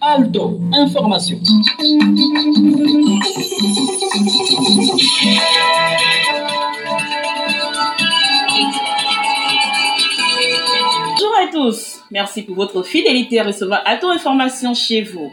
[0.00, 1.38] Alto, information.
[11.04, 15.30] Bonjour à tous, merci pour votre fidélité à recevoir Alto Information chez vous.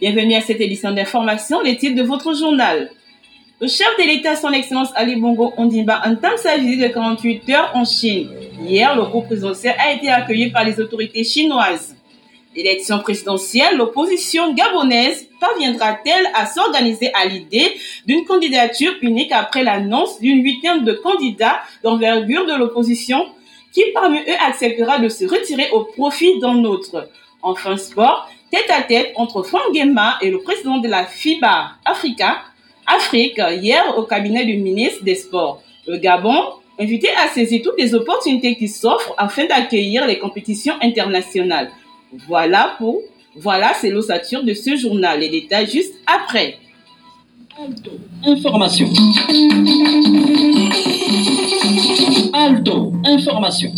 [0.00, 2.90] Bienvenue à cette édition d'information, les titres de votre journal.
[3.58, 7.70] Le chef de l'État, son Excellence Ali Bongo Ondimba, entame sa visite de 48 heures
[7.72, 8.28] en Chine.
[8.60, 11.96] Hier, le groupe présidentiel a été accueilli par les autorités chinoises.
[12.54, 17.72] L'élection présidentielle, l'opposition gabonaise parviendra-t-elle à s'organiser à l'idée
[18.04, 23.24] d'une candidature unique après l'annonce d'une huitième de candidats d'envergure de l'opposition?
[23.72, 27.08] Qui parmi eux acceptera de se retirer au profit d'un autre?
[27.40, 32.42] Enfin sport, tête à tête entre Franck Guéma et le président de la FIBA Africa,
[32.86, 35.62] Afrique, hier au cabinet du ministre des Sports.
[35.86, 36.44] Le Gabon,
[36.78, 41.70] invité à saisir toutes les opportunités qui s'offrent afin d'accueillir les compétitions internationales.
[42.28, 43.02] Voilà pour,
[43.34, 45.20] voilà, c'est l'ossature de ce journal.
[45.20, 46.58] Les détails juste après.
[47.58, 47.90] Alto,
[48.24, 48.86] information.
[52.32, 53.72] Alto, information.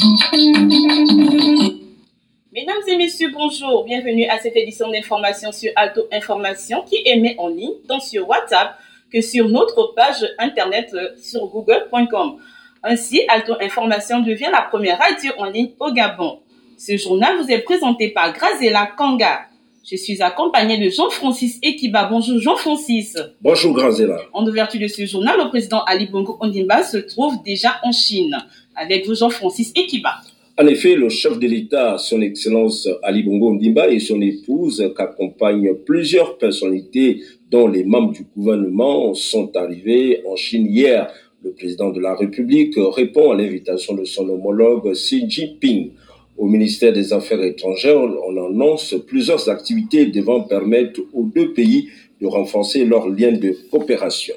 [2.52, 3.84] Mesdames et messieurs, bonjour.
[3.84, 8.76] Bienvenue à cette édition d'information sur Alto Information qui émet en ligne tant sur WhatsApp
[9.12, 12.36] que sur notre page internet euh, sur google.com.
[12.82, 16.40] Ainsi, Alto Information devient la première radio en ligne au Gabon.
[16.76, 19.40] Ce journal vous est présenté par Grazela Kanga.
[19.90, 22.04] Je suis accompagné de Jean-Francis Ekiba.
[22.04, 23.16] Bonjour Jean-Francis.
[23.40, 24.20] Bonjour Grazela.
[24.32, 28.36] En ouverture de ce journal, le président Ali Bongo Ondimba se trouve déjà en Chine.
[28.76, 30.20] Avec vous Jean-Francis Ekiba.
[30.60, 35.72] En effet, le chef de l'État, son Excellence Ali Bongo Ndimba et son épouse, qu'accompagnent
[35.86, 41.10] plusieurs personnalités dont les membres du gouvernement, sont arrivés en Chine hier.
[41.42, 45.92] Le président de la République répond à l'invitation de son homologue Xi Jinping.
[46.36, 51.88] Au ministère des Affaires étrangères, on annonce plusieurs activités devant permettre aux deux pays
[52.20, 54.34] de renforcer leurs liens de coopération.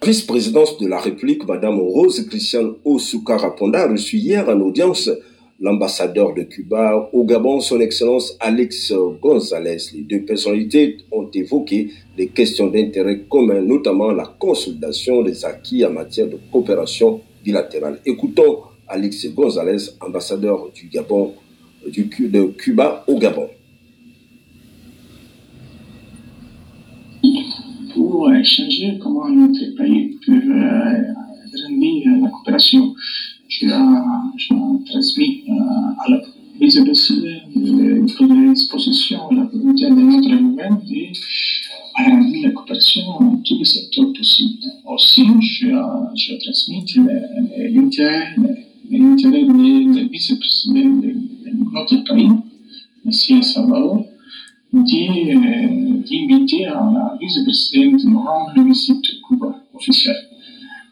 [0.00, 5.08] La vice-présidence de la République, Madame Rose Christiane Osuka Raponda, a reçu hier en audience
[5.62, 8.92] l'ambassadeur de Cuba au Gabon, son Excellence Alex
[9.22, 9.78] González.
[9.94, 15.92] Les deux personnalités ont évoqué des questions d'intérêt commun, notamment la consolidation des acquis en
[15.92, 18.00] matière de coopération bilatérale.
[18.04, 18.58] Écoutons
[18.88, 21.32] Alex González, ambassadeur du Gabon,
[21.86, 23.48] du, de Cuba au Gabon.
[27.94, 30.42] Pour échanger comment notre pays peut
[31.54, 32.91] agrandir la coopération,
[48.02, 48.34] l'intérêt
[48.90, 51.14] l'intérêt du vice-président de,
[51.72, 52.28] notre pays,
[53.04, 53.42] M.
[53.42, 54.04] Salvador,
[54.72, 60.16] d'inviter à la vice-présidente de rendre une visite Cuba officielle.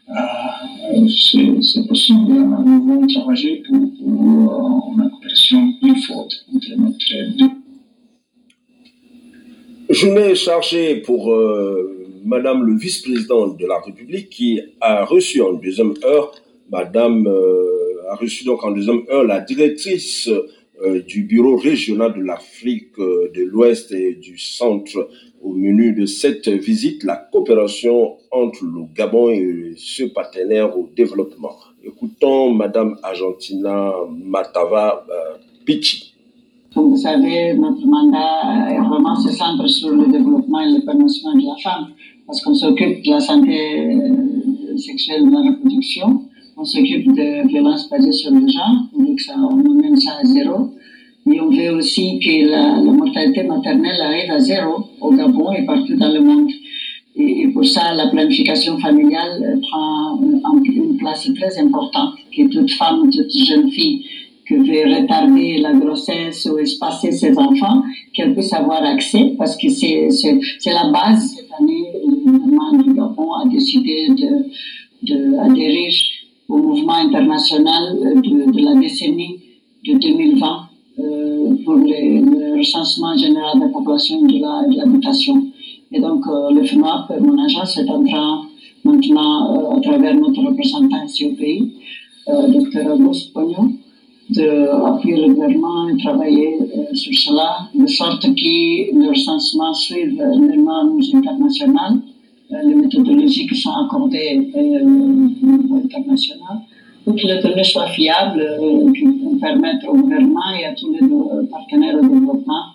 [0.09, 7.51] Euh, c'est possible, nous allons travailler pour, pour une coopération plus forte entre notre deux.
[9.89, 15.93] Journée chargée pour euh, Madame le vice-président de la République qui a reçu en deuxième
[16.03, 16.31] heure
[16.71, 20.29] Madame euh, a reçu donc en deuxième heure la directrice
[20.81, 25.09] euh, du bureau régional de l'Afrique de l'Ouest et du Centre
[25.43, 31.55] au menu de cette visite, la coopération entre le Gabon et ce partenaire au développement.
[31.83, 36.13] Écoutons Madame Argentina Matava euh, Pichi.
[36.73, 41.45] Comme vous savez, notre mandat est vraiment se centre sur le développement et l'épanouissement de
[41.45, 41.87] la femme,
[42.25, 43.89] parce qu'on s'occupe de la santé
[44.77, 46.20] sexuelle et de la reproduction
[46.61, 50.69] on s'occupe de violences basées sur le genre, que ça, on emmène ça à zéro.
[51.31, 55.95] Et on veut aussi que la, mortalité maternelle arrive à zéro au Gabon et partout
[55.95, 56.51] dans le monde.
[57.15, 63.31] Et, pour ça, la planification familiale prend une, place très importante, que toute femme, toute
[63.31, 64.05] jeune fille
[64.47, 67.83] qui veut retarder la grossesse ou espacer ses enfants,
[68.13, 70.09] qu'elle puisse avoir accès, parce que c'est
[70.67, 71.35] la base.
[71.37, 74.09] Cette année, le gouvernement du Gabon a décidé
[75.01, 76.20] d'adhérer de,
[76.51, 79.39] au mouvement international de, la décennie
[79.87, 80.69] de 2020
[80.99, 85.47] euh, pour le recensement général de la population de l'habitation.
[85.93, 88.41] Et donc, euh, le FNOAP, mon agence, est en train
[88.83, 91.73] maintenant, euh, à travers notre représentant ici au pays,
[92.27, 92.85] Dr.
[92.93, 93.73] Auguste Pognon,
[94.29, 96.59] d'appuyer le gouvernement et travailler
[96.93, 101.99] sur cela, de sorte que le recensement suive les normes internationales
[102.51, 106.57] les méthodologies qui sont accordées euh, au niveau international,
[107.03, 111.47] pour que les données soient fiables, euh, qu'on permettre au gouvernement et à tous les
[111.49, 112.65] partenaires de développement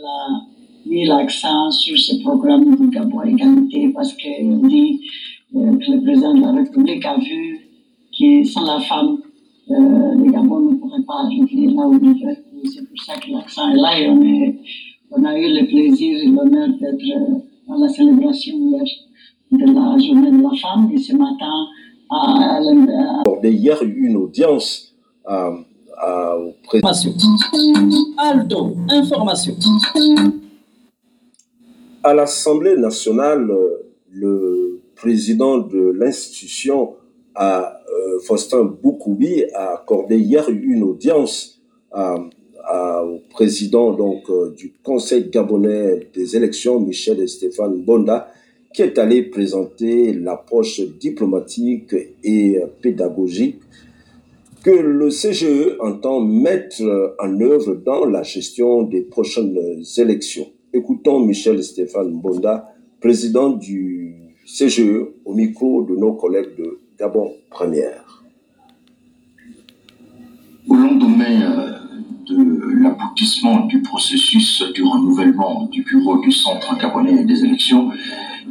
[0.00, 0.42] la,
[0.86, 5.00] mis l'accent sur ce programme de Gabon Égalité parce qu'on dit
[5.56, 7.60] euh, que le président de la République a vu
[8.18, 9.18] que sans la femme,
[9.70, 12.36] euh, le Gabon ne pourrait pas arriver là où il veut.
[12.64, 14.54] C'est pour ça que l'accent est là et on,
[15.12, 17.38] on a eu le plaisir et l'honneur d'être euh,
[17.68, 18.84] dans la célébration hier
[19.50, 21.66] de la journée de la femme ce matin
[22.10, 23.46] à, à...
[23.46, 25.52] Hier, une audience à,
[25.96, 27.12] à, au Information.
[28.18, 29.54] Alto, information.
[32.02, 33.50] À l'Assemblée nationale,
[34.12, 36.94] le président de l'institution,
[37.40, 37.62] euh,
[38.24, 41.60] Faustin Boukoubi, a accordé hier une audience
[41.92, 42.16] à,
[42.64, 48.28] à, au président donc, euh, du Conseil gabonais des élections, Michel et Stéphane Bonda,
[48.72, 53.60] qui est allé présenter l'approche diplomatique et pédagogique
[54.62, 56.82] que le CGE entend mettre
[57.18, 59.56] en œuvre dans la gestion des prochaines
[59.96, 60.48] élections.
[60.72, 62.68] Écoutons Michel Stéphane Bonda,
[63.00, 68.24] président du CGE, au micro de nos collègues de Gabon Première.
[70.68, 71.78] Au lendemain
[72.26, 77.90] de l'aboutissement du processus du renouvellement du bureau du Centre gabonais des élections,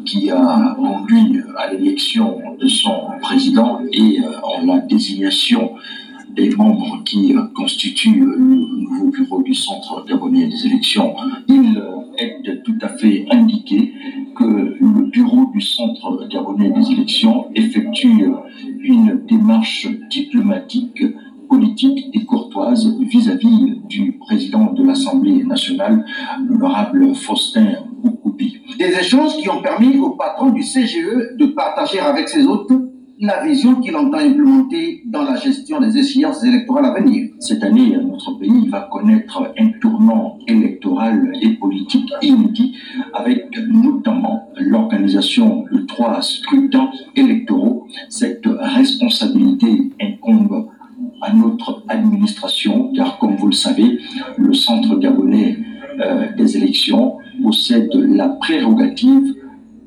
[0.08, 5.74] qui a conduit à l'élection de son président et en la désignation
[6.36, 11.16] des membres qui constituent le nouveau bureau du Centre gabonais des élections,
[11.48, 11.82] il
[12.18, 13.94] est tout à fait indiqué
[14.36, 18.32] que le bureau du Centre gabonais des élections effectue
[18.84, 21.04] une démarche diplomatique,
[21.50, 23.67] politique et courtoise vis-à-vis
[28.78, 32.72] Des échanges qui ont permis au patron du CGE de partager avec ses hôtes
[33.20, 37.32] la vision qu'il entend implémenter dans la gestion des échéances électorales à venir.
[37.40, 42.76] Cette année, notre pays va connaître un tournant électoral et politique inédit
[43.14, 47.88] avec notamment l'organisation de trois scrutins électoraux.
[48.10, 50.70] Cette responsabilité incombe
[51.22, 54.00] à notre administration, car comme vous le savez,
[54.38, 55.58] le Centre gabonais
[56.00, 59.34] euh, des élections possède la prérogative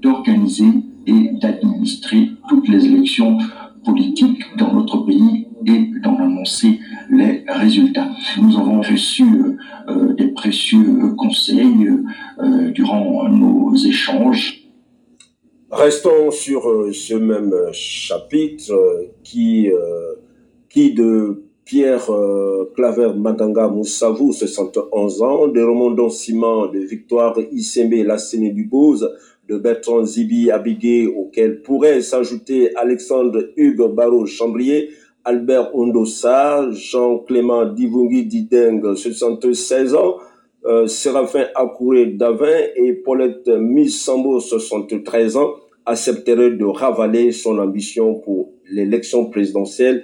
[0.01, 0.73] d'organiser
[1.07, 3.37] et d'administrer toutes les élections
[3.85, 6.81] politiques dans notre pays et d'en annoncer
[7.11, 8.09] les résultats.
[8.41, 9.25] Nous avons reçu
[9.89, 11.87] euh, des précieux conseils
[12.39, 14.65] euh, durant nos échanges.
[15.71, 18.73] Restons sur euh, ce même chapitre
[19.23, 19.69] qui,
[20.71, 22.11] qui de Pierre
[22.75, 29.09] Claver Madanga Moussavou, 71 ans, de Romondon Simon, de Victoire Issembe Lassene Dubose,
[29.49, 34.91] de Bertrand Zibi Abigué, auquel pourrait s'ajouter Alexandre Hugues Barreau Chambrier,
[35.25, 40.17] Albert Ondossa, Jean-Clément Divungi Dideng, 76 ans,
[40.67, 45.53] euh, Séraphin Akouré Davin et Paulette Missambo, 73 ans,
[45.87, 50.03] accepteraient de ravaler son ambition pour l'élection présidentielle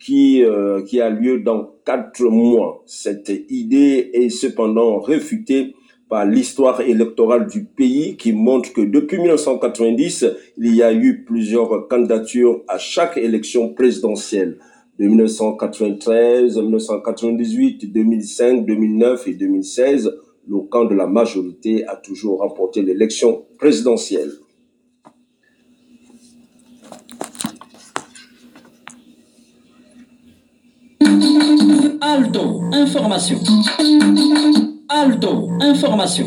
[0.00, 2.82] qui, euh, qui a lieu dans quatre mois.
[2.86, 5.74] Cette idée est cependant réfutée
[6.08, 10.26] par l'histoire électorale du pays qui montre que depuis 1990,
[10.58, 14.58] il y a eu plusieurs candidatures à chaque élection présidentielle.
[14.98, 20.12] De 1993, 1998, 2005, 2009 et 2016,
[20.48, 24.32] le camp de la majorité a toujours remporté l'élection présidentielle.
[32.02, 33.38] Alto, information.
[34.88, 36.26] Alto, information.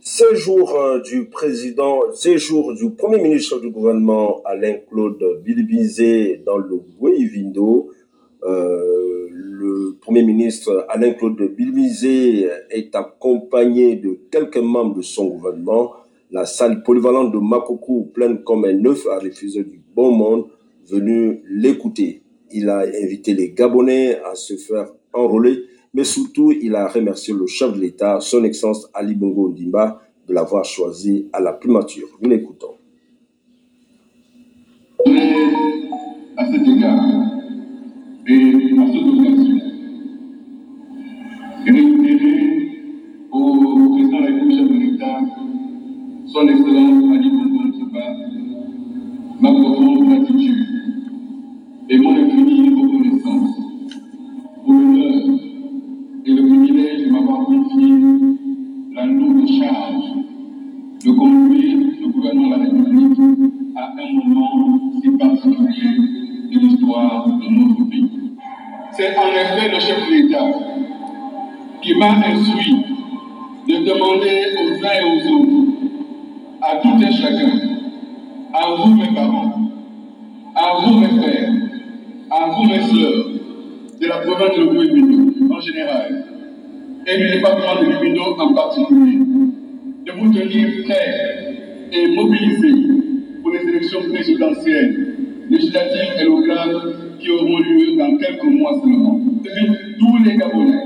[0.00, 7.90] Séjour du président, séjour du premier ministre du gouvernement Alain-Claude Bilbizé dans le Guévindo.
[8.44, 15.92] Euh, le premier ministre Alain-Claude Bilbizé est accompagné de quelques membres de son gouvernement.
[16.30, 20.46] La salle polyvalente de Makoko, pleine comme un œuf, a refusé du bon monde
[20.88, 22.21] venu l'écouter.
[22.52, 27.46] Il a invité les Gabonais à se faire enrôler mais surtout, il a remercié le
[27.46, 32.08] chef de l'État, son Excellence Ali Bongo Ndimba, de l'avoir choisi à la primature.
[32.20, 32.74] Nous l'écoutons.
[36.36, 37.04] À cet égard,
[38.26, 39.58] et à cette occasion,
[43.32, 45.18] au président de la
[46.32, 47.11] son Excellence
[73.82, 75.50] de demander aux uns et aux autres,
[76.62, 77.52] à tout et chacun,
[78.54, 79.54] à vous mes parents,
[80.54, 81.50] à vous mes frères,
[82.30, 83.26] à vous mes soeurs,
[84.00, 86.24] de la province de Louis en général,
[87.06, 92.86] et du département de Libido en particulier, de vous tenir prêts et mobilisés
[93.42, 95.16] pour les élections présidentielles,
[95.50, 96.76] législatives et locales
[97.18, 99.20] qui auront lieu dans quelques mois seulement.
[99.98, 100.84] Tous les Gabonais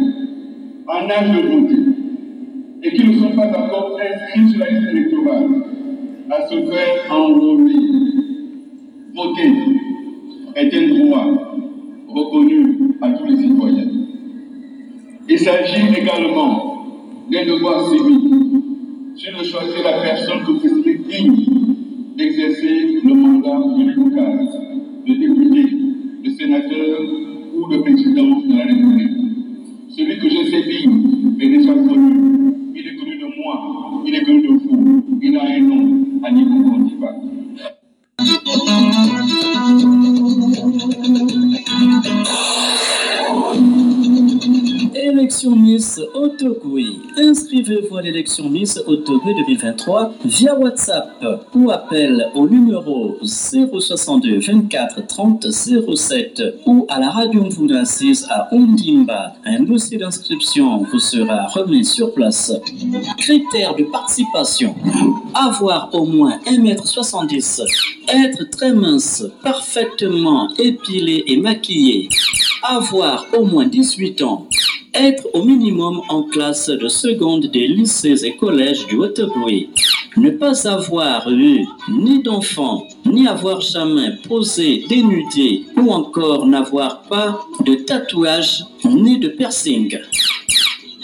[0.88, 1.95] en âge de voter
[2.82, 5.46] et qui ne sont pas encore inscrits sur la liste électorale
[6.30, 7.74] à se faire enrôler.
[9.14, 9.52] Voter
[10.56, 11.26] est un droit
[12.08, 13.88] reconnu à tous les citoyens.
[15.28, 16.86] Il s'agit également
[17.30, 18.32] d'un devoir civique
[19.16, 21.46] sur de choisir la personne que vous digne
[22.16, 23.95] d'exercer le mandat de
[46.46, 47.00] Miss Otogui.
[47.16, 51.24] Inscrivez-vous à l'élection Miss Otogui 2023 via WhatsApp
[51.54, 58.48] ou appel au numéro 062 24 30 07 ou à la radio Mvuna 6 à
[58.52, 59.34] Ondimba.
[59.44, 62.52] Un dossier d'inscription vous sera remis sur place.
[63.18, 64.74] Critères de participation.
[65.34, 67.62] Avoir au moins 1m70.
[68.08, 72.08] Être très mince, parfaitement épilé et maquillé.
[72.62, 74.46] Avoir au moins 18 ans
[74.98, 79.70] être au minimum en classe de seconde des lycées et collèges du Haut-Bruy.
[80.16, 87.40] Ne pas avoir eu ni d'enfant, ni avoir jamais posé dénudé, ou encore n'avoir pas
[87.64, 89.98] de tatouage ni de piercing.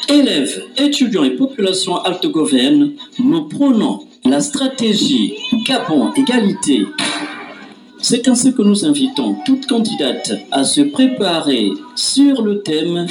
[0.08, 5.34] Élèves, étudiants et population altogovienne, nous prenons la stratégie
[5.66, 6.86] Gabon Égalité
[8.02, 13.06] c'est ainsi que nous invitons toute candidate à se préparer sur le thème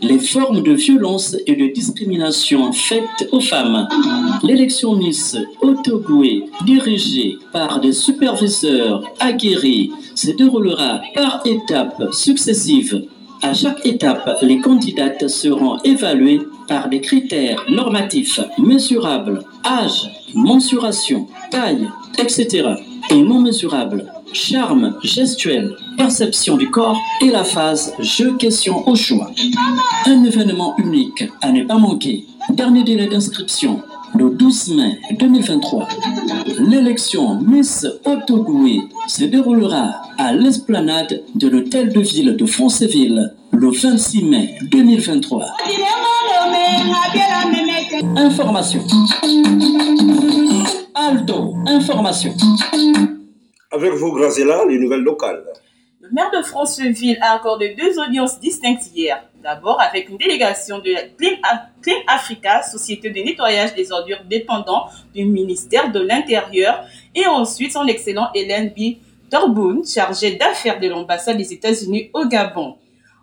[0.00, 3.88] les formes de violence et de discrimination faites aux femmes.
[4.44, 13.04] L'élection Miss Otogoué, dirigée par des superviseurs aguerris, se déroulera par étapes successives.
[13.42, 21.88] À chaque étape, les candidates seront évaluées par des critères normatifs mesurables, âge, mensuration, taille,
[22.18, 22.74] etc.
[23.10, 29.30] et non mesurables charme gestuel, perception du corps et la phase jeu question au choix.
[30.06, 32.24] Un événement unique à ne pas manquer.
[32.50, 33.82] Dernier délai d'inscription
[34.14, 35.88] le 12 mai 2023.
[36.58, 44.24] L'élection Miss Otogoué se déroulera à l'esplanade de l'hôtel de ville de Franceville le 26
[44.24, 45.46] mai 2023.
[48.16, 48.80] Information.
[50.94, 52.34] Aldo, information.
[53.72, 55.44] Avec vous, Grazela, les nouvelles locales.
[56.00, 59.22] Le maire de Franceville a accordé deux audiences distinctes hier.
[59.44, 61.36] D'abord avec une délégation de Clean,
[61.80, 66.84] Clean Africa, société de nettoyage des ordures dépendant du ministère de l'Intérieur,
[67.14, 68.96] et ensuite son excellent Hélène B.
[69.30, 72.74] Torboun, chargée d'affaires de l'ambassade des États-Unis au Gabon.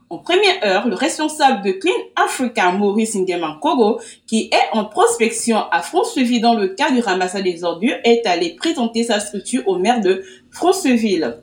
[0.10, 5.58] En première heure, le responsable de Clean Africa, Maurice Nguema Kogo, qui est en prospection
[5.70, 9.78] à Franceville dans le cadre du ramassage des ordures, est allé présenter sa structure au
[9.78, 11.40] maire de Franceville.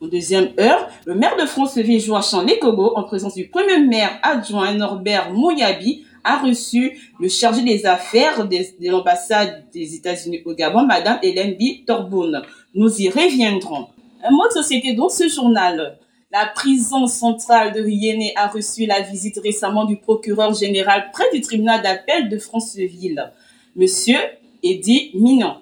[0.00, 4.74] En deuxième heure, le maire de Franceville, Joachim Lekogo, en présence du premier maire adjoint
[4.74, 10.86] Norbert Mouyabi, a reçu le chargé des affaires de, de l'ambassade des États-Unis au Gabon,
[10.86, 11.86] Madame Hélène B.
[11.86, 12.42] Torboun.
[12.74, 13.86] Nous y reviendrons.
[14.24, 15.98] Un mot de société dans ce journal.
[16.32, 21.42] La prison centrale de Riéné a reçu la visite récemment du procureur général près du
[21.42, 23.30] tribunal d'appel de Franceville,
[23.76, 24.16] Monsieur
[24.62, 25.56] Eddy Minon.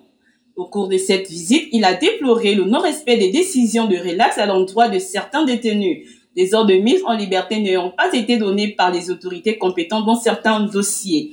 [0.54, 4.46] Au cours de cette visite, il a déploré le non-respect des décisions de relax à
[4.46, 6.08] l'endroit de certains détenus.
[6.36, 10.20] Des ordres de mise en liberté n'ayant pas été donnés par les autorités compétentes dans
[10.20, 11.32] certains dossiers.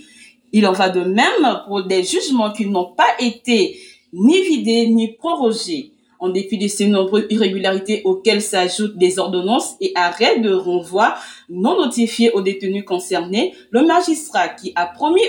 [0.51, 3.77] Il en va de même pour des jugements qui n'ont pas été
[4.13, 5.91] ni vidés ni prorogés.
[6.19, 11.15] En dépit de ces nombreuses irrégularités auxquelles s'ajoutent des ordonnances et arrêts de renvoi
[11.49, 15.21] non notifiés aux détenus concernés, le magistrat qui a promis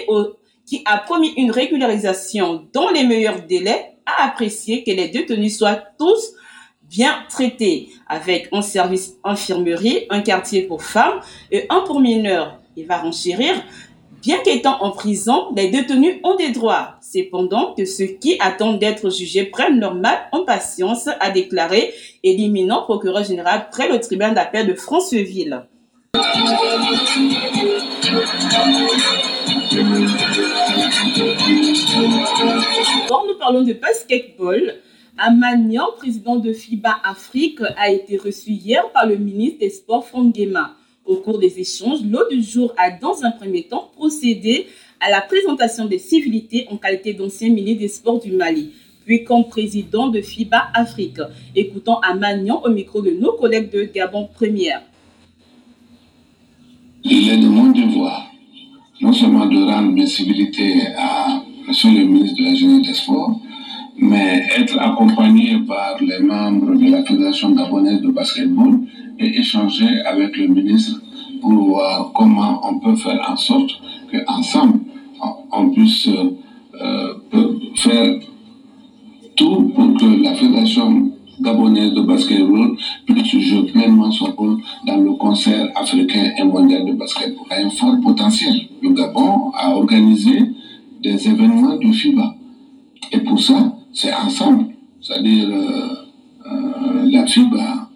[1.36, 6.32] une régularisation dans les meilleurs délais a apprécié que les détenus soient tous
[6.88, 12.58] bien traités avec un service infirmerie, un quartier pour femmes et un pour mineurs.
[12.76, 13.54] Il va renchérir
[14.20, 16.96] Bien qu'étant en prison, les détenus ont des droits.
[17.00, 21.94] Cependant, que ceux qui attendent d'être jugés prennent leur mal en patience, a déclaré
[22.24, 25.62] éliminant procureur général près le tribunal d'appel de Franceville.
[33.08, 34.74] Quand nous parlons de basketball,
[35.16, 40.36] Amagnan, président de FIBA Afrique, a été reçu hier par le ministre des Sports Franck.
[41.08, 44.66] Au cours des échanges, l'eau du jour a dans un premier temps procédé
[45.00, 48.72] à la présentation des civilités en qualité d'ancien ministre des Sports du Mali,
[49.06, 51.20] puis comme président de FIBA Afrique.
[51.56, 54.82] Écoutons Amagnan au micro de nos collègues de Gabon Première.
[57.04, 58.30] Il est de mon devoir
[59.00, 61.74] non seulement de rendre mes civilités à M.
[61.84, 63.40] le ministre de la Jeunesse des Sports,
[63.98, 68.80] mais être accompagné par les membres de la Fédération gabonaise de basketball
[69.18, 71.00] et échanger avec le ministre
[71.40, 73.70] pour voir comment on peut faire en sorte
[74.10, 74.80] qu'ensemble,
[75.52, 77.14] on puisse euh,
[77.76, 78.20] faire
[79.36, 82.76] tout pour que la Fédération gabonaise de basketball
[83.06, 87.46] puisse jouer pleinement son rôle dans le concert africain et mondial de basketball.
[87.50, 88.54] Il y a un fort potentiel.
[88.82, 90.38] Le Gabon a organisé
[91.02, 92.34] des événements de FIBA.
[93.12, 94.66] Et pour ça, c'est ensemble,
[95.00, 95.88] c'est-à-dire euh,
[96.46, 97.90] euh, la FIBA,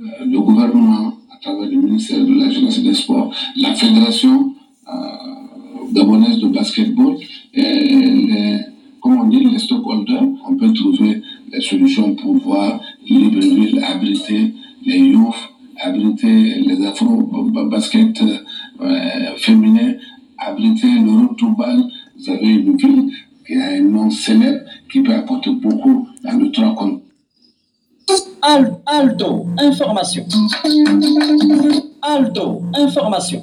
[0.00, 4.50] euh, le gouvernement, à travers le ministère de la Jeunesse et des Sports, la Fédération
[5.92, 7.16] gabonaise de basketball,
[7.52, 8.58] et les,
[9.00, 11.22] comme on dit, les stockholders, on peut trouver
[11.52, 15.34] des solutions pour voir Libreville abriter les youth,
[15.80, 18.24] abriter les afro-basket
[19.36, 19.94] féminins,
[20.38, 21.54] abriter le retour
[22.18, 23.10] Vous avez une ville
[23.46, 24.60] qui a un nom célèbre
[24.90, 25.12] qui peut
[25.52, 26.08] beaucoup
[28.86, 30.26] Aldo, information.
[32.02, 33.42] Aldo, information.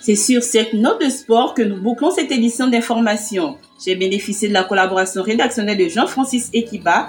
[0.00, 3.56] C'est sur cette note de sport que nous bouclons cette édition d'information.
[3.84, 7.04] J'ai bénéficié de la collaboration rédactionnelle de Jean-Francis Ekiba